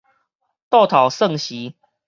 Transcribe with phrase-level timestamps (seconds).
[0.67, 1.75] 倒頭算時